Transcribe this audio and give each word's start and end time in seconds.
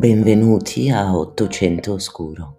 Benvenuti 0.00 0.88
a 0.88 1.14
Ottocento 1.14 1.92
Oscuro. 1.92 2.56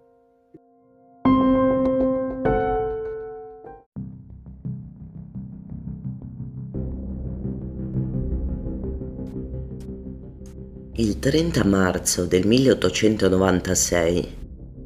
Il 10.97 11.18
30 11.18 11.65
marzo 11.65 12.26
del 12.26 12.46
1896 12.46 14.37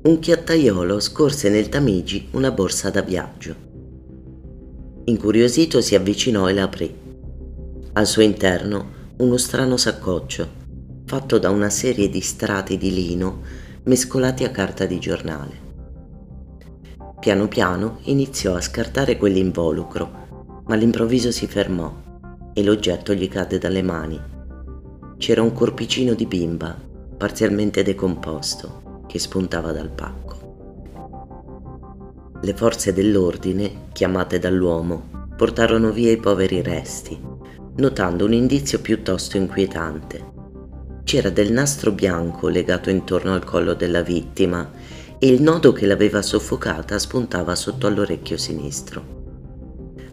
un 0.04 0.20
chiattaiolo 0.20 1.02
scorse 1.02 1.50
nel 1.50 1.68
Tamigi 1.68 2.30
una 2.32 2.52
borsa 2.52 2.90
da 2.90 3.02
viaggio. 3.02 3.54
Incuriosito 5.04 5.82
si 5.82 5.94
avvicinò 5.94 6.48
e 6.48 6.54
la 6.54 6.64
aprì. 6.64 6.96
Al 7.92 8.08
suo 8.08 8.22
interno 8.22 8.94
uno 9.18 9.36
strano 9.36 9.76
saccoccio 9.76 10.64
fatto 11.08 11.38
da 11.38 11.52
una 11.52 11.70
serie 11.70 12.10
di 12.10 12.20
strati 12.20 12.78
di 12.78 12.92
lino 12.92 13.42
mescolati 13.84 14.44
a 14.44 14.50
carta 14.50 14.88
di 14.88 14.98
giornale. 14.98 15.64
Piano 17.20 17.48
piano 17.48 18.00
iniziò 18.06 18.56
a 18.56 18.62
scartare 18.62 19.16
quell'involucro, 19.16 20.64
ma 20.66 20.74
all'improvviso 20.74 21.30
si 21.30 21.46
fermò 21.46 21.94
e 22.54 22.64
l'oggetto 22.64 23.14
gli 23.14 23.28
cadde 23.30 23.60
dalle 23.60 23.84
mani. 23.84 24.20
C'era 25.18 25.44
un 25.44 25.54
corpicino 25.54 26.16
di 26.16 26.26
bimba, 26.26 26.76
parzialmente 27.16 27.84
decomposto, 27.84 29.04
che 29.06 29.20
spuntava 29.20 29.72
dal 29.72 29.92
pacco. 29.92 30.34
Le 32.42 32.54
forze 32.56 32.94
dell'ordine, 32.94 33.90
chiamate 33.94 34.40
dall'uomo, 34.40 35.28
portarono 35.38 35.92
via 35.92 36.12
i 36.12 36.18
poveri 36.18 36.64
resti, 36.64 37.20
notando 37.76 38.26
un 38.26 38.34
indizio 38.34 38.80
piuttosto 38.80 39.38
inquietante 39.38 40.34
c'era 41.06 41.30
del 41.30 41.52
nastro 41.52 41.92
bianco 41.92 42.48
legato 42.48 42.90
intorno 42.90 43.36
al 43.36 43.44
collo 43.44 43.76
della 43.76 44.02
vittima 44.02 44.72
e 45.20 45.28
il 45.28 45.40
nodo 45.40 45.72
che 45.72 45.86
l'aveva 45.86 46.24
soffocata 46.24 46.98
spuntava 46.98 47.54
sotto 47.54 47.86
all'orecchio 47.86 48.38
sinistro. 48.38 49.14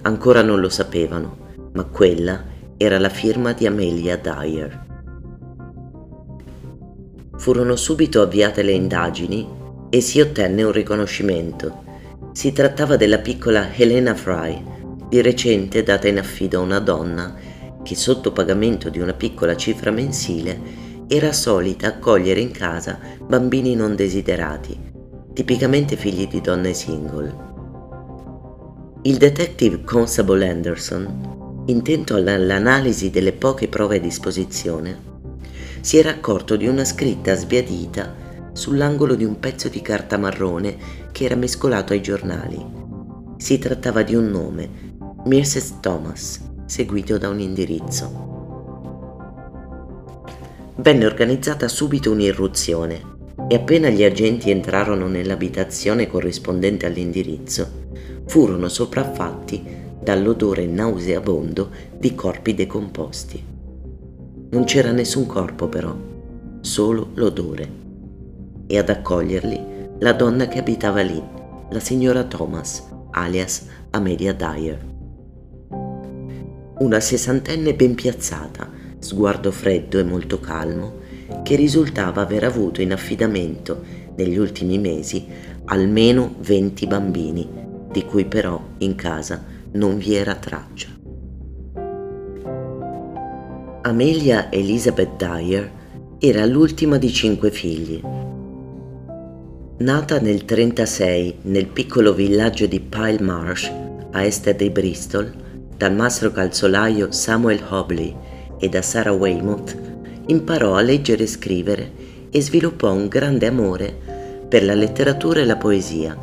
Ancora 0.03 0.43
non 0.43 0.61
lo 0.61 0.69
sapevano, 0.69 1.71
ma 1.73 1.85
quella 1.85 2.45
era 2.77 2.99
la 2.99 3.09
firma 3.09 3.55
di 3.55 3.67
Amelia 3.67 4.19
Dyer. 4.19 4.87
Furono 7.39 7.75
subito 7.75 8.21
avviate 8.21 8.63
le 8.63 8.73
indagini 8.73 9.49
e 9.89 10.01
si 10.03 10.21
ottenne 10.21 10.63
un 10.63 10.73
riconoscimento. 10.73 11.85
Si 12.33 12.53
trattava 12.53 12.97
della 12.97 13.19
piccola 13.19 13.75
Helena 13.75 14.15
Fry, 14.15 14.63
di 15.09 15.23
recente 15.23 15.83
data 15.83 16.07
in 16.07 16.19
affido 16.19 16.59
a 16.59 16.63
una 16.63 16.81
donna 16.81 17.35
che 17.83 17.95
sotto 17.97 18.33
pagamento 18.33 18.89
di 18.89 18.99
una 18.99 19.13
piccola 19.13 19.57
cifra 19.57 19.91
mensile 19.91 20.61
era 21.09 21.33
solita 21.33 21.89
accogliere 21.89 22.41
in 22.41 22.51
casa 22.51 22.99
bambini 23.27 23.75
non 23.75 23.97
desiderati, 23.97 24.79
tipicamente 25.33 25.97
figli 25.97 26.27
di 26.27 26.41
donne 26.41 26.73
single. 26.73 27.51
Il 29.03 29.17
detective 29.17 29.83
Constable 29.83 30.49
Anderson, 30.49 31.65
intento 31.67 32.15
all'analisi 32.15 33.11
delle 33.11 33.33
poche 33.33 33.69
prove 33.69 33.97
a 33.97 34.01
disposizione, 34.01 35.11
si 35.81 35.99
era 35.99 36.11
accorto 36.11 36.57
di 36.57 36.69
una 36.69 36.85
scritta 36.85 37.35
sbiadita 37.35 38.15
sull'angolo 38.53 39.15
di 39.17 39.25
un 39.25 39.41
pezzo 39.41 39.69
di 39.69 39.83
carta 39.83 40.17
marrone 40.17 40.77
che 41.11 41.25
era 41.25 41.35
mescolato 41.35 41.93
ai 41.93 42.01
giornali. 42.01 42.65
Si 43.37 43.59
trattava 43.59 44.03
di 44.03 44.15
un 44.15 44.31
nome, 44.31 44.69
Mrs. 45.25 45.81
Thomas, 45.81 46.52
seguito 46.73 47.19
da 47.19 47.29
un 47.29 47.39
indirizzo 47.39 48.31
venne 50.77 51.05
organizzata 51.05 51.69
subito 51.69 52.11
un'irruzione 52.11 53.03
e 53.47 53.57
appena 53.57 53.91
gli 53.91 54.03
agenti 54.03 54.51
entrarono 54.51 55.07
nell'abitazione 55.07 56.07
corrispondente 56.07 56.87
all'indirizzo, 56.87 57.69
furono 58.25 58.71
sopraffatti 58.71 59.63
dall'odore 60.01 60.65
nauseabondo 60.65 61.69
di 61.95 62.15
corpi 62.15 62.55
decomposti. 62.55 63.45
Non 64.49 64.65
c'era 64.65 64.93
nessun 64.93 65.27
corpo 65.27 65.69
però, 65.69 65.95
solo 66.63 67.11
l'odore. 67.17 67.69
E 68.67 68.79
ad 68.79 68.89
accoglierli 68.89 69.61
la 69.99 70.15
donna 70.15 70.49
che 70.49 70.61
abitava 70.61 71.03
lì, 71.03 71.23
la 71.69 71.81
signora 71.81 72.25
Thomas, 72.25 72.83
alias 73.11 73.67
Amelia 73.91 74.33
Dyer. 74.33 74.92
Una 76.83 76.99
sessantenne 76.99 77.75
ben 77.75 77.95
piazzata, 77.95 78.69
sguardo 78.99 79.53
freddo 79.53 80.01
e 80.01 80.03
molto 80.03 80.41
calmo, 80.41 80.99
che 81.45 81.55
risultava 81.55 82.23
aver 82.23 82.43
avuto 82.43 82.83
in 82.83 82.91
affidamento 82.91 83.85
negli 84.17 84.37
ultimi 84.37 84.81
mesi 84.81 85.25
almeno 85.67 86.35
20 86.41 86.87
bambini, 86.89 87.49
di 87.89 88.05
cui 88.05 88.25
però 88.25 88.61
in 88.79 88.97
casa 88.97 89.45
non 89.75 89.97
vi 89.97 90.17
era 90.17 90.35
traccia. 90.35 90.89
Amelia 93.83 94.51
Elizabeth 94.51 95.17
Dyer 95.17 95.71
era 96.19 96.45
l'ultima 96.47 96.99
di 96.99 97.13
cinque 97.13 97.53
figli. 97.53 98.01
Nata 99.79 100.17
nel 100.17 100.43
1936 100.45 101.37
nel 101.43 101.69
piccolo 101.69 102.13
villaggio 102.13 102.67
di 102.67 102.81
Pile 102.81 103.21
Marsh, 103.21 103.71
a 104.11 104.25
est 104.25 104.51
di 104.57 104.71
Bristol, 104.71 105.42
dal 105.83 105.95
mastro 105.95 106.31
calzolaio 106.31 107.11
Samuel 107.11 107.61
Hobley 107.69 108.15
e 108.57 108.69
da 108.69 108.83
Sarah 108.83 109.11
Weymouth, 109.11 109.77
imparò 110.27 110.77
a 110.77 110.81
leggere 110.81 111.25
e 111.25 111.27
scrivere 111.27 111.91
e 112.31 112.41
sviluppò 112.41 112.93
un 112.93 113.09
grande 113.09 113.49
amore 113.49 113.93
per 114.49 114.63
la 114.63 114.75
letteratura 114.75 115.41
e 115.41 115.45
la 115.45 115.57
poesia. 115.57 116.17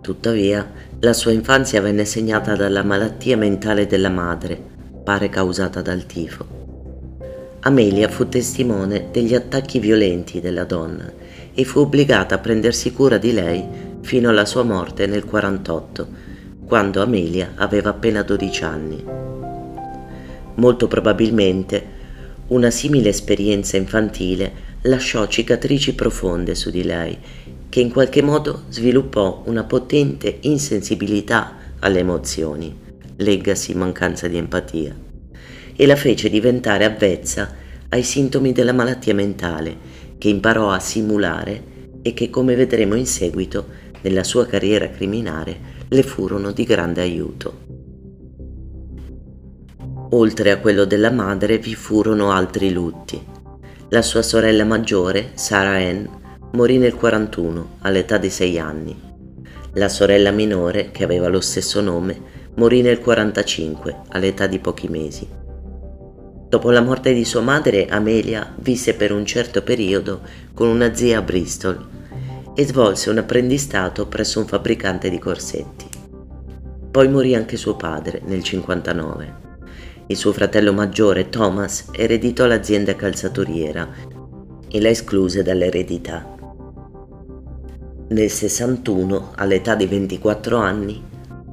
Tuttavia, 0.00 0.68
la 0.98 1.12
sua 1.12 1.30
infanzia 1.30 1.80
venne 1.80 2.04
segnata 2.04 2.56
dalla 2.56 2.82
malattia 2.82 3.36
mentale 3.36 3.86
della 3.86 4.10
madre, 4.10 4.60
pare 5.04 5.28
causata 5.28 5.80
dal 5.80 6.04
tifo. 6.04 6.46
Amelia 7.60 8.08
fu 8.08 8.28
testimone 8.28 9.10
degli 9.12 9.36
attacchi 9.36 9.78
violenti 9.78 10.40
della 10.40 10.64
donna 10.64 11.08
e 11.54 11.64
fu 11.64 11.78
obbligata 11.78 12.34
a 12.34 12.38
prendersi 12.38 12.92
cura 12.92 13.18
di 13.18 13.32
lei 13.32 13.64
fino 14.00 14.30
alla 14.30 14.46
sua 14.46 14.64
morte 14.64 15.06
nel 15.06 15.24
48, 15.24 16.27
quando 16.68 17.00
Amelia 17.00 17.52
aveva 17.54 17.88
appena 17.88 18.22
12 18.22 18.64
anni. 18.64 19.02
Molto 20.56 20.86
probabilmente 20.86 21.96
una 22.48 22.68
simile 22.68 23.08
esperienza 23.08 23.78
infantile 23.78 24.52
lasciò 24.82 25.26
cicatrici 25.26 25.94
profonde 25.94 26.54
su 26.54 26.68
di 26.68 26.84
lei, 26.84 27.16
che 27.70 27.80
in 27.80 27.90
qualche 27.90 28.20
modo 28.20 28.64
sviluppò 28.68 29.44
una 29.46 29.64
potente 29.64 30.40
insensibilità 30.42 31.56
alle 31.78 32.00
emozioni, 32.00 32.76
leggasi 33.16 33.74
mancanza 33.74 34.28
di 34.28 34.36
empatia, 34.36 34.94
e 35.74 35.86
la 35.86 35.96
fece 35.96 36.28
diventare 36.28 36.84
avvezza 36.84 37.50
ai 37.88 38.02
sintomi 38.02 38.52
della 38.52 38.74
malattia 38.74 39.14
mentale, 39.14 39.74
che 40.18 40.28
imparò 40.28 40.70
a 40.70 40.80
simulare 40.80 41.62
e 42.02 42.12
che, 42.12 42.28
come 42.28 42.54
vedremo 42.54 42.94
in 42.94 43.06
seguito, 43.06 43.86
nella 44.02 44.22
sua 44.22 44.44
carriera 44.44 44.90
criminale 44.90 45.77
le 45.90 46.02
furono 46.02 46.52
di 46.52 46.64
grande 46.64 47.00
aiuto. 47.00 47.66
Oltre 50.10 50.50
a 50.50 50.58
quello 50.58 50.84
della 50.84 51.10
madre 51.10 51.58
vi 51.58 51.74
furono 51.74 52.30
altri 52.30 52.70
lutti. 52.70 53.20
La 53.88 54.02
sua 54.02 54.20
sorella 54.20 54.64
maggiore, 54.64 55.30
Sarah 55.34 55.76
Ann, 55.76 56.04
morì 56.52 56.76
nel 56.76 56.94
41 56.94 57.76
all'età 57.80 58.18
di 58.18 58.28
6 58.28 58.58
anni. 58.58 59.00
La 59.74 59.88
sorella 59.88 60.30
minore, 60.30 60.90
che 60.90 61.04
aveva 61.04 61.28
lo 61.28 61.40
stesso 61.40 61.80
nome, 61.80 62.20
morì 62.56 62.82
nel 62.82 62.98
45 62.98 64.00
all'età 64.08 64.46
di 64.46 64.58
pochi 64.58 64.88
mesi. 64.88 65.26
Dopo 66.48 66.70
la 66.70 66.82
morte 66.82 67.14
di 67.14 67.24
sua 67.24 67.40
madre, 67.40 67.86
Amelia 67.86 68.54
visse 68.58 68.94
per 68.94 69.12
un 69.12 69.24
certo 69.24 69.62
periodo 69.62 70.20
con 70.52 70.68
una 70.68 70.94
zia 70.94 71.18
a 71.18 71.22
Bristol 71.22 71.96
e 72.58 72.66
svolse 72.66 73.08
un 73.08 73.18
apprendistato 73.18 74.08
presso 74.08 74.40
un 74.40 74.46
fabbricante 74.48 75.08
di 75.08 75.20
corsetti. 75.20 75.86
Poi 76.90 77.08
morì 77.08 77.36
anche 77.36 77.56
suo 77.56 77.76
padre 77.76 78.20
nel 78.24 78.42
59. 78.42 79.34
Il 80.08 80.16
suo 80.16 80.32
fratello 80.32 80.72
maggiore, 80.72 81.28
Thomas, 81.28 81.84
ereditò 81.92 82.46
l'azienda 82.46 82.96
calzaturiera 82.96 83.88
e 84.68 84.80
la 84.80 84.88
escluse 84.88 85.44
dall'eredità. 85.44 86.34
Nel 88.08 88.28
61, 88.28 89.34
all'età 89.36 89.76
di 89.76 89.86
24 89.86 90.56
anni, 90.56 91.00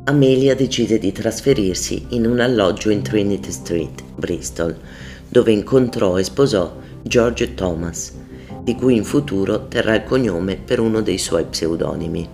Amelia 0.06 0.56
decise 0.56 0.98
di 0.98 1.12
trasferirsi 1.12 2.08
in 2.10 2.26
un 2.26 2.40
alloggio 2.40 2.90
in 2.90 3.04
Trinity 3.04 3.52
Street, 3.52 4.04
Bristol, 4.16 4.76
dove 5.30 5.52
incontrò 5.52 6.18
e 6.18 6.24
sposò 6.24 6.76
George 7.04 7.54
Thomas, 7.54 8.12
di 8.66 8.74
cui 8.74 8.96
in 8.96 9.04
futuro 9.04 9.68
terrà 9.68 9.94
il 9.94 10.04
cognome 10.04 10.56
per 10.56 10.80
uno 10.80 11.02
dei 11.02 11.20
suoi 11.20 11.46
pseudonimi. 11.46 12.28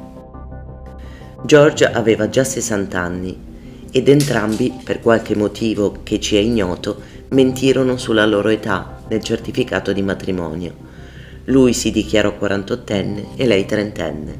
George 1.44 1.86
aveva 1.86 2.30
già 2.30 2.46
60 2.46 2.98
anni 2.98 3.38
ed 3.92 4.08
entrambi, 4.08 4.72
per 4.82 5.02
qualche 5.02 5.36
motivo 5.36 5.98
che 6.04 6.22
ci 6.22 6.38
è 6.38 6.40
ignoto, 6.40 7.02
mentirono 7.32 7.98
sulla 7.98 8.26
loro 8.26 8.48
età 8.48 9.04
nel 9.10 9.22
certificato 9.22 9.92
di 9.92 10.02
matrimonio. 10.02 10.74
Lui 11.46 11.74
si 11.74 11.92
dichiarò 11.92 12.38
48enne 12.40 13.36
e 13.36 13.46
lei 13.46 13.66
trentenne. 13.66 14.40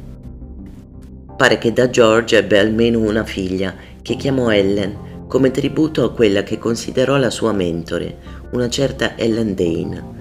Pare 1.36 1.58
che 1.58 1.74
da 1.74 1.90
George 1.90 2.38
ebbe 2.38 2.58
almeno 2.58 3.00
una 3.00 3.26
figlia 3.26 3.76
che 4.02 4.16
chiamò 4.16 4.50
Ellen 4.50 5.26
come 5.28 5.52
tributo 5.52 6.06
a 6.06 6.14
quella 6.14 6.44
che 6.44 6.58
considerò 6.58 7.18
la 7.18 7.30
sua 7.30 7.52
mentore, 7.52 8.18
una 8.52 8.70
certa 8.70 9.18
Ellen 9.18 9.56
Dane. 9.56 10.21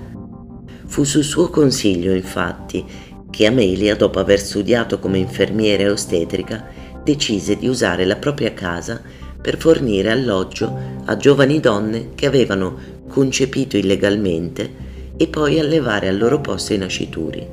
Fu 0.90 1.04
su 1.04 1.22
suo 1.22 1.50
consiglio, 1.50 2.12
infatti, 2.12 2.84
che 3.31 3.46
Amelia, 3.46 3.94
dopo 3.94 4.19
aver 4.19 4.40
studiato 4.40 4.98
come 4.98 5.19
infermiera 5.19 5.84
e 5.84 5.88
ostetrica, 5.88 6.66
decise 7.04 7.54
di 7.56 7.69
usare 7.69 8.04
la 8.04 8.16
propria 8.16 8.52
casa 8.52 9.00
per 9.40 9.56
fornire 9.56 10.10
alloggio 10.10 10.76
a 11.04 11.16
giovani 11.16 11.60
donne 11.60 12.08
che 12.16 12.26
avevano 12.26 12.76
concepito 13.06 13.76
illegalmente 13.76 14.69
e 15.16 15.28
poi 15.28 15.60
allevare 15.60 16.08
al 16.08 16.19
loro 16.19 16.40
posto 16.40 16.72
i 16.72 16.78
nascituri. 16.78 17.46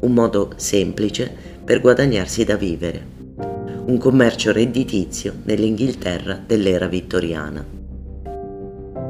Un 0.00 0.12
modo 0.12 0.50
semplice 0.56 1.32
per 1.64 1.80
guadagnarsi 1.80 2.44
da 2.44 2.56
vivere. 2.56 3.06
Un 3.86 3.96
commercio 3.96 4.50
redditizio 4.50 5.34
nell'Inghilterra 5.44 6.42
dell'era 6.44 6.88
vittoriana. 6.88 7.64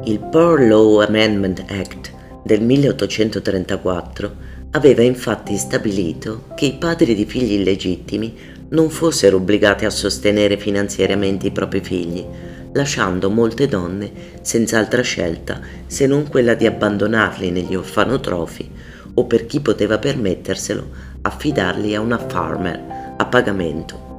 Il 0.03 0.19
Poor 0.29 0.61
Law 0.61 0.99
Amendment 0.99 1.65
Act 1.67 2.19
del 2.43 2.61
1834 2.61 4.35
aveva 4.71 5.03
infatti 5.03 5.57
stabilito 5.57 6.45
che 6.55 6.65
i 6.65 6.73
padri 6.73 7.13
di 7.13 7.25
figli 7.25 7.53
illegittimi 7.53 8.35
non 8.69 8.89
fossero 8.89 9.37
obbligati 9.37 9.85
a 9.85 9.89
sostenere 9.89 10.57
finanziariamente 10.57 11.47
i 11.47 11.51
propri 11.51 11.81
figli, 11.81 12.25
lasciando 12.73 13.29
molte 13.29 13.67
donne 13.67 14.11
senza 14.41 14.77
altra 14.77 15.01
scelta 15.01 15.59
se 15.85 16.07
non 16.07 16.27
quella 16.29 16.53
di 16.53 16.65
abbandonarli 16.65 17.51
negli 17.51 17.75
orfanotrofi 17.75 18.69
o 19.13 19.25
per 19.25 19.45
chi 19.45 19.59
poteva 19.59 19.97
permetterselo 19.97 21.09
affidarli 21.21 21.95
a 21.95 21.99
una 21.99 22.17
farmer 22.17 23.13
a 23.17 23.25
pagamento. 23.25 24.09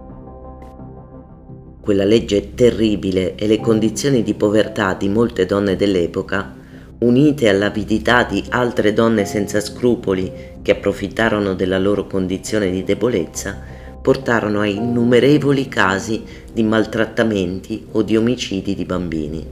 Quella 1.81 2.05
legge 2.05 2.55
terribile 2.55 3.35
e 3.35 3.47
le 3.47 3.59
condizioni 3.59 4.23
di 4.23 4.35
povertà 4.35 4.95
di 4.95 5.09
molte 5.09 5.47
donne 5.47 5.75
dell'epoca 5.75 6.61
unite 7.03 7.49
all'avidità 7.49 8.23
di 8.23 8.43
altre 8.49 8.93
donne 8.93 9.25
senza 9.25 9.61
scrupoli 9.61 10.33
che 10.63 10.73
approfittarono 10.73 11.55
della 11.55 11.79
loro 11.79 12.07
condizione 12.07 12.71
di 12.71 12.85
debolezza, 12.85 13.61
portarono 14.01 14.61
a 14.61 14.67
innumerevoli 14.67 15.69
casi 15.69 16.23
di 16.53 16.63
maltrattamenti 16.63 17.87
o 17.93 18.03
di 18.03 18.17
omicidi 18.17 18.75
di 18.75 18.85
bambini. 18.85 19.47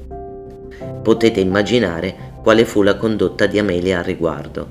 Potete 1.02 1.41
immaginare 1.41 2.14
quale 2.43 2.64
fu 2.64 2.82
la 2.82 2.97
condotta 2.97 3.47
di 3.47 3.58
Amelia 3.58 3.99
al 3.99 4.05
riguardo. 4.05 4.69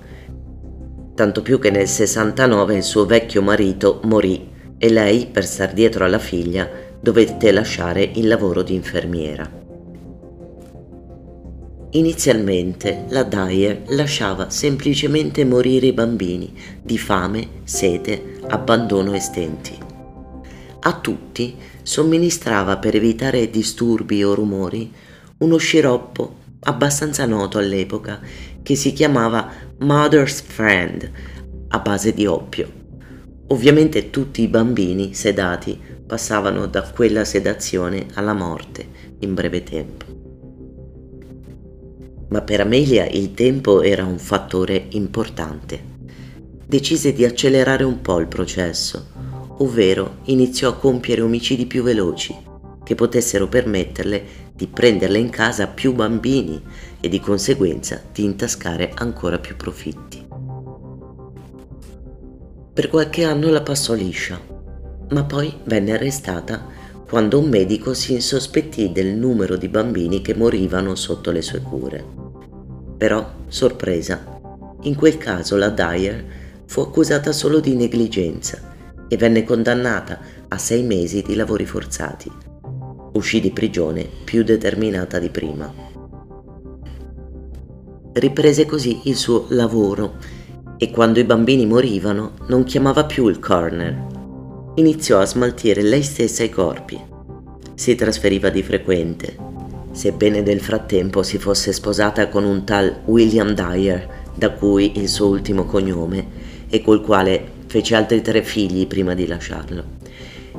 Tanto 1.16 1.42
più 1.42 1.60
che 1.60 1.72
nel 1.72 1.88
69 1.88 2.76
il 2.76 2.84
suo 2.84 3.06
vecchio 3.06 3.42
marito 3.42 4.00
morì 4.04 4.50
e 4.78 4.90
lei, 4.90 5.28
per 5.28 5.46
star 5.46 5.74
dietro 5.74 6.06
alla 6.06 6.20
figlia, 6.20 6.68
dovette 7.00 7.52
lasciare 7.52 8.10
il 8.16 8.28
lavoro 8.28 8.62
di 8.62 8.74
infermiera. 8.74 9.59
Inizialmente 11.94 13.06
la 13.10 13.24
Dyer 13.24 13.82
lasciava 13.88 14.52
semplicemente 14.52 15.44
morire 15.44 15.88
i 15.88 15.92
bambini 15.92 16.54
di 16.84 17.00
fame, 17.00 17.62
sete, 17.64 18.42
abbandono 18.48 19.14
e 19.14 19.20
stenti. 19.20 19.76
A 20.82 21.00
tutti 21.00 21.56
somministrava 21.82 22.78
per 22.78 22.96
evitare 22.96 23.50
disturbi 23.50 24.24
o 24.24 24.36
rumori 24.36 24.94
uno 25.40 25.58
sciroppo 25.58 26.36
abbastanza 26.62 27.26
noto 27.26 27.58
all'epoca 27.58 28.20
che 28.62 28.76
si 28.76 28.94
chiamava 28.94 29.50
Mother's 29.80 30.42
Friend 30.42 31.12
a 31.70 31.80
base 31.80 32.14
di 32.14 32.28
oppio. 32.28 32.72
Ovviamente 33.48 34.12
tutti 34.12 34.44
i 34.44 34.48
bambini 34.48 35.16
sedati 35.16 35.80
passavano 36.06 36.68
da 36.68 36.84
quella 36.84 37.26
sedazione 37.26 38.06
alla 38.14 38.34
morte 38.34 38.88
in 39.22 39.34
breve 39.34 39.64
tempo 39.64 40.19
ma 42.30 42.42
per 42.42 42.62
Amelia 42.62 43.08
il 43.08 43.34
tempo 43.34 43.82
era 43.82 44.06
un 44.06 44.18
fattore 44.18 44.88
importante. 44.90 45.98
Decise 46.66 47.14
di 47.14 47.26
accelerare 47.26 47.84
un 47.84 48.02
po' 48.02 48.20
il 48.20 48.28
processo, 48.28 49.08
ovvero 49.58 50.18
iniziò 50.26 50.70
a 50.70 50.76
compiere 50.76 51.22
omicidi 51.22 51.66
più 51.66 51.84
veloci, 51.84 52.36
che 52.84 52.96
potessero 52.96 53.48
permetterle 53.48 54.48
di 54.56 54.68
prenderle 54.68 55.18
in 55.18 55.30
casa 55.30 55.68
più 55.68 55.94
bambini 55.94 56.62
e 57.00 57.08
di 57.08 57.20
conseguenza 57.20 58.02
di 58.12 58.24
intascare 58.24 58.92
ancora 58.96 59.40
più 59.40 59.56
profitti. 59.56 60.28
Per 62.74 62.90
qualche 62.90 63.24
anno 63.24 63.50
la 63.50 63.62
passò 63.62 63.94
liscia, 63.94 64.40
ma 65.10 65.24
poi 65.24 65.54
venne 65.66 65.94
arrestata 65.94 66.66
quando 67.10 67.40
un 67.40 67.50
medico 67.50 67.94
si 67.96 68.14
insospettì 68.14 68.92
del 68.92 69.16
numero 69.16 69.56
di 69.56 69.68
bambini 69.68 70.22
che 70.22 70.36
morivano 70.36 70.94
sotto 70.94 71.32
le 71.32 71.42
sue 71.42 71.60
cure. 71.62 72.19
Però, 73.00 73.26
sorpresa, 73.48 74.42
in 74.82 74.94
quel 74.94 75.18
caso 75.18 75.56
la 75.56 75.70
Dyer 75.70 76.26
fu 76.66 76.82
accusata 76.82 77.32
solo 77.32 77.62
di 77.62 77.74
negligenza 77.74 78.60
e 79.08 79.16
venne 79.16 79.46
condannata 79.46 80.20
a 80.50 80.58
sei 80.58 80.84
mesi 80.84 81.22
di 81.22 81.36
lavori 81.36 81.66
forzati. 81.66 82.30
Uscì 83.14 83.40
di 83.40 83.52
prigione 83.52 84.06
più 84.26 84.44
determinata 84.44 85.18
di 85.18 85.30
prima. 85.30 85.74
Riprese 88.12 88.66
così 88.66 89.00
il 89.06 89.16
suo 89.16 89.46
lavoro 89.52 90.16
e 90.78 90.92
quando 90.92 91.20
i 91.20 91.24
bambini 91.24 91.66
morivano 91.66 92.34
non 92.48 92.66
chiamava 92.66 93.06
più 93.06 93.30
il 93.30 93.40
corner. 93.40 94.08
Iniziò 94.76 95.22
a 95.22 95.26
smaltire 95.26 95.82
lei 95.84 96.04
stessa 96.04 96.44
i 96.44 96.50
corpi. 96.50 97.00
Si 97.76 97.96
trasferiva 97.96 98.50
di 98.50 98.62
frequente 98.62 99.59
sebbene 99.92 100.42
nel 100.42 100.60
frattempo 100.60 101.24
si 101.24 101.38
fosse 101.38 101.74
sposata 101.74 102.30
con 102.30 102.44
un 102.44 102.64
tal 102.64 103.02
William 103.06 103.52
Dyer, 103.52 104.08
da 104.36 104.52
cui 104.52 105.00
il 105.00 105.10
suo 105.10 105.28
ultimo 105.28 105.66
cognome, 105.66 106.48
e 106.70 106.82
col 106.82 107.02
quale 107.02 107.58
fece 107.68 107.96
altri 107.96 108.22
tre 108.22 108.44
figli 108.44 108.88
prima 108.88 109.14
di 109.14 109.28
lasciarlo, 109.28 109.84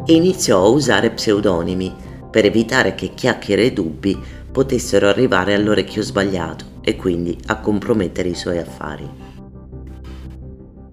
e 0.05 0.13
iniziò 0.13 0.65
a 0.65 0.69
usare 0.69 1.11
pseudonimi 1.11 1.95
per 2.31 2.45
evitare 2.45 2.95
che 2.95 3.13
chiacchiere 3.15 3.65
e 3.65 3.73
dubbi 3.73 4.19
potessero 4.51 5.09
arrivare 5.09 5.55
all'orecchio 5.55 6.03
sbagliato 6.03 6.65
e 6.83 6.97
quindi 6.97 7.37
a 7.47 7.61
compromettere 7.61 8.29
i 8.29 8.35
suoi 8.35 8.59
affari. 8.59 9.09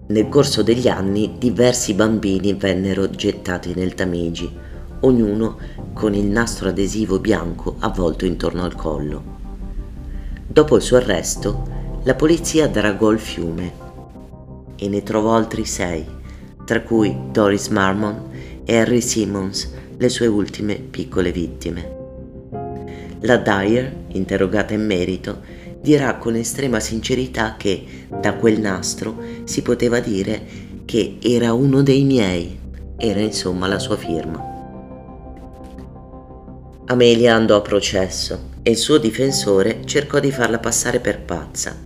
Nel 0.08 0.28
corso 0.28 0.62
degli 0.62 0.88
anni 0.88 1.34
diversi 1.38 1.92
bambini 1.92 2.54
vennero 2.54 3.10
gettati 3.10 3.74
nel 3.74 3.94
Tamigi, 3.94 4.50
ognuno 5.00 5.58
con 5.92 6.14
il 6.14 6.26
nastro 6.26 6.68
adesivo 6.68 7.18
bianco 7.18 7.76
avvolto 7.78 8.24
intorno 8.24 8.64
al 8.64 8.74
collo. 8.74 9.36
Dopo 10.46 10.76
il 10.76 10.82
suo 10.82 10.96
arresto, 10.96 11.76
la 12.04 12.14
polizia 12.14 12.68
dragò 12.68 13.10
il 13.10 13.18
fiume 13.18 13.72
e 14.76 14.88
ne 14.88 15.02
trovò 15.02 15.34
altri 15.34 15.64
sei, 15.64 16.04
tra 16.64 16.82
cui 16.82 17.16
Doris 17.30 17.68
Marmon 17.68 18.30
e 18.64 18.76
Harry 18.76 19.00
Simmons, 19.00 19.72
le 19.96 20.08
sue 20.08 20.26
ultime 20.26 20.76
piccole 20.76 21.32
vittime. 21.32 21.96
La 23.20 23.36
Dyer, 23.36 24.04
interrogata 24.08 24.74
in 24.74 24.86
merito, 24.86 25.40
dirà 25.80 26.16
con 26.16 26.34
estrema 26.34 26.80
sincerità 26.80 27.56
che 27.56 28.06
da 28.08 28.34
quel 28.34 28.60
nastro 28.60 29.16
si 29.44 29.62
poteva 29.62 30.00
dire 30.00 30.40
che 30.84 31.18
era 31.20 31.52
uno 31.52 31.82
dei 31.82 32.04
miei, 32.04 32.58
era 32.96 33.20
insomma 33.20 33.66
la 33.66 33.78
sua 33.78 33.96
firma. 33.96 34.57
Amelia 36.90 37.34
andò 37.34 37.54
a 37.56 37.60
processo 37.60 38.48
e 38.62 38.70
il 38.70 38.78
suo 38.78 38.96
difensore 38.96 39.80
cercò 39.84 40.20
di 40.20 40.32
farla 40.32 40.58
passare 40.58 41.00
per 41.00 41.20
pazza, 41.20 41.76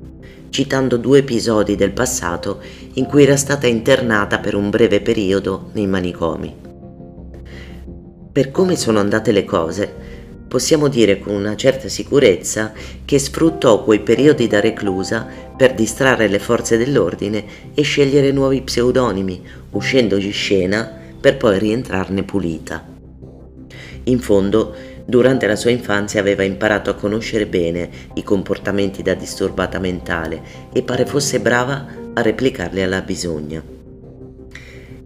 citando 0.48 0.96
due 0.96 1.18
episodi 1.18 1.74
del 1.74 1.90
passato 1.90 2.60
in 2.92 3.06
cui 3.06 3.24
era 3.24 3.36
stata 3.36 3.66
internata 3.66 4.38
per 4.38 4.54
un 4.54 4.70
breve 4.70 5.00
periodo 5.00 5.70
nei 5.72 5.88
manicomi. 5.88 6.54
Per 8.30 8.52
come 8.52 8.76
sono 8.76 9.00
andate 9.00 9.32
le 9.32 9.44
cose, 9.44 9.92
possiamo 10.46 10.86
dire 10.86 11.18
con 11.18 11.34
una 11.34 11.56
certa 11.56 11.88
sicurezza 11.88 12.72
che 13.04 13.18
sfruttò 13.18 13.82
quei 13.82 14.02
periodi 14.02 14.46
da 14.46 14.60
reclusa 14.60 15.26
per 15.56 15.74
distrarre 15.74 16.28
le 16.28 16.38
forze 16.38 16.76
dell'ordine 16.76 17.44
e 17.74 17.82
scegliere 17.82 18.30
nuovi 18.30 18.62
pseudonimi, 18.62 19.42
uscendo 19.70 20.16
di 20.16 20.30
scena 20.30 20.88
per 21.20 21.38
poi 21.38 21.58
rientrarne 21.58 22.22
pulita. 22.22 22.86
In 24.04 24.18
fondo, 24.18 24.74
Durante 25.12 25.46
la 25.46 25.56
sua 25.56 25.68
infanzia 25.68 26.20
aveva 26.20 26.42
imparato 26.42 26.88
a 26.88 26.94
conoscere 26.94 27.46
bene 27.46 27.90
i 28.14 28.22
comportamenti 28.22 29.02
da 29.02 29.12
disturbata 29.12 29.78
mentale 29.78 30.40
e 30.72 30.82
pare 30.82 31.04
fosse 31.04 31.38
brava 31.38 31.86
a 32.14 32.22
replicarli 32.22 32.80
alla 32.80 33.02
bisogna. 33.02 33.62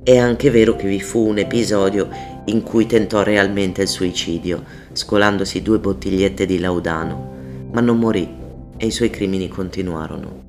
È 0.04 0.16
anche 0.16 0.50
vero 0.50 0.76
che 0.76 0.86
vi 0.86 1.00
fu 1.00 1.26
un 1.26 1.38
episodio 1.38 2.08
in 2.44 2.62
cui 2.62 2.86
tentò 2.86 3.24
realmente 3.24 3.82
il 3.82 3.88
suicidio, 3.88 4.62
scolandosi 4.92 5.60
due 5.60 5.80
bottigliette 5.80 6.46
di 6.46 6.60
laudano, 6.60 7.68
ma 7.72 7.80
non 7.80 7.98
morì 7.98 8.32
e 8.76 8.86
i 8.86 8.92
suoi 8.92 9.10
crimini 9.10 9.48
continuarono. 9.48 10.44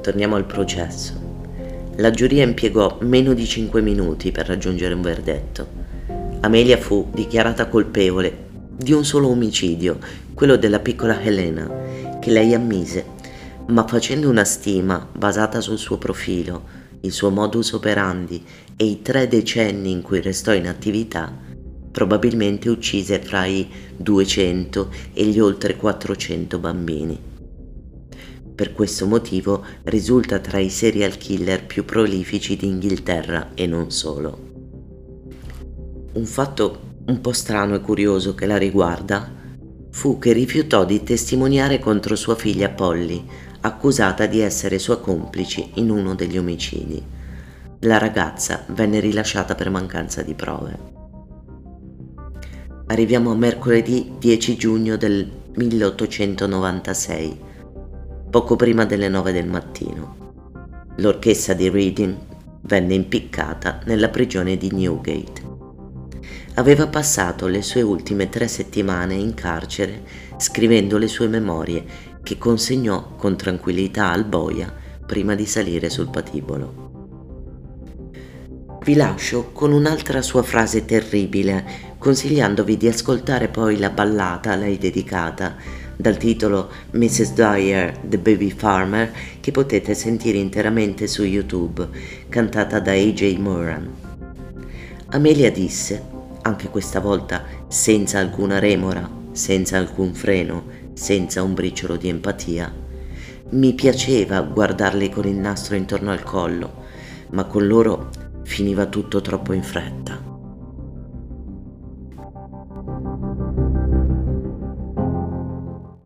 Torniamo 0.00 0.36
al 0.36 0.46
processo. 0.46 1.12
La 1.96 2.10
giuria 2.10 2.44
impiegò 2.44 2.96
meno 3.02 3.34
di 3.34 3.44
5 3.44 3.82
minuti 3.82 4.32
per 4.32 4.46
raggiungere 4.46 4.94
un 4.94 5.02
verdetto. 5.02 5.80
Amelia 6.42 6.78
fu 6.78 7.10
dichiarata 7.12 7.68
colpevole 7.68 8.48
di 8.74 8.92
un 8.92 9.04
solo 9.04 9.28
omicidio, 9.28 9.98
quello 10.32 10.56
della 10.56 10.78
piccola 10.78 11.20
Helena, 11.20 12.18
che 12.18 12.30
lei 12.30 12.54
ammise, 12.54 13.04
ma 13.66 13.86
facendo 13.86 14.30
una 14.30 14.44
stima 14.44 15.06
basata 15.12 15.60
sul 15.60 15.76
suo 15.76 15.98
profilo, 15.98 16.78
il 17.02 17.12
suo 17.12 17.28
modus 17.28 17.72
operandi 17.72 18.42
e 18.74 18.86
i 18.86 19.02
tre 19.02 19.28
decenni 19.28 19.90
in 19.90 20.00
cui 20.00 20.22
restò 20.22 20.54
in 20.54 20.66
attività, 20.66 21.30
probabilmente 21.92 22.70
uccise 22.70 23.20
fra 23.20 23.44
i 23.44 23.68
200 23.98 24.90
e 25.12 25.24
gli 25.26 25.38
oltre 25.38 25.76
400 25.76 26.58
bambini. 26.58 27.20
Per 28.54 28.72
questo 28.72 29.06
motivo 29.06 29.62
risulta 29.84 30.38
tra 30.38 30.58
i 30.58 30.70
serial 30.70 31.18
killer 31.18 31.66
più 31.66 31.84
prolifici 31.84 32.56
d'Inghilterra 32.56 33.50
e 33.52 33.66
non 33.66 33.90
solo. 33.90 34.59
Un 36.12 36.24
fatto 36.24 36.80
un 37.06 37.20
po' 37.20 37.32
strano 37.32 37.76
e 37.76 37.80
curioso 37.80 38.34
che 38.34 38.46
la 38.46 38.56
riguarda 38.56 39.30
fu 39.90 40.18
che 40.18 40.32
rifiutò 40.32 40.84
di 40.84 41.04
testimoniare 41.04 41.78
contro 41.78 42.16
sua 42.16 42.34
figlia 42.34 42.68
Polly, 42.68 43.24
accusata 43.60 44.26
di 44.26 44.40
essere 44.40 44.80
sua 44.80 44.98
complice 44.98 45.70
in 45.74 45.88
uno 45.90 46.16
degli 46.16 46.36
omicidi. 46.36 47.00
La 47.80 47.98
ragazza 47.98 48.64
venne 48.68 48.98
rilasciata 48.98 49.54
per 49.54 49.70
mancanza 49.70 50.22
di 50.22 50.34
prove. 50.34 50.78
Arriviamo 52.86 53.30
a 53.30 53.36
mercoledì 53.36 54.14
10 54.18 54.56
giugno 54.56 54.96
del 54.96 55.30
1896 55.54 57.48
poco 58.30 58.56
prima 58.56 58.84
delle 58.84 59.08
9 59.08 59.32
del 59.32 59.46
mattino. 59.46 60.16
L'orchestra 60.96 61.54
di 61.54 61.68
Reading 61.68 62.16
venne 62.62 62.94
impiccata 62.94 63.80
nella 63.84 64.08
prigione 64.08 64.56
di 64.56 64.70
Newgate. 64.72 65.49
Aveva 66.60 66.88
passato 66.88 67.46
le 67.46 67.62
sue 67.62 67.80
ultime 67.80 68.28
tre 68.28 68.46
settimane 68.46 69.14
in 69.14 69.32
carcere 69.32 70.02
scrivendo 70.36 70.98
le 70.98 71.08
sue 71.08 71.26
memorie 71.26 71.82
che 72.22 72.36
consegnò 72.36 73.14
con 73.16 73.34
tranquillità 73.34 74.10
al 74.10 74.26
boia 74.26 74.70
prima 75.06 75.34
di 75.34 75.46
salire 75.46 75.88
sul 75.88 76.10
patibolo. 76.10 76.90
Vi 78.84 78.94
lascio 78.94 79.52
con 79.52 79.72
un'altra 79.72 80.20
sua 80.20 80.42
frase 80.42 80.84
terribile, 80.84 81.64
consigliandovi 81.96 82.76
di 82.76 82.88
ascoltare 82.88 83.48
poi 83.48 83.78
la 83.78 83.88
ballata 83.88 84.52
a 84.52 84.56
lei 84.56 84.76
dedicata 84.76 85.56
dal 85.96 86.18
titolo 86.18 86.70
Mrs. 86.90 87.32
Dyer, 87.32 87.96
The 88.02 88.18
Baby 88.18 88.50
Farmer, 88.50 89.10
che 89.40 89.50
potete 89.50 89.94
sentire 89.94 90.36
interamente 90.36 91.06
su 91.06 91.24
YouTube, 91.24 91.88
cantata 92.28 92.80
da 92.80 92.92
AJ 92.92 93.36
Moran. 93.38 93.90
Amelia 95.12 95.50
disse, 95.50 96.18
anche 96.50 96.68
questa 96.68 96.98
volta 96.98 97.44
senza 97.68 98.18
alcuna 98.18 98.58
remora, 98.58 99.08
senza 99.30 99.78
alcun 99.78 100.12
freno, 100.12 100.64
senza 100.92 101.42
un 101.42 101.54
briciolo 101.54 101.96
di 101.96 102.08
empatia, 102.08 102.74
mi 103.50 103.72
piaceva 103.74 104.42
guardarli 104.42 105.10
con 105.10 105.26
il 105.26 105.36
nastro 105.36 105.76
intorno 105.76 106.10
al 106.10 106.22
collo, 106.22 106.84
ma 107.30 107.44
con 107.44 107.66
loro 107.66 108.10
finiva 108.42 108.86
tutto 108.86 109.20
troppo 109.20 109.52
in 109.52 109.62
fretta. 109.62 110.29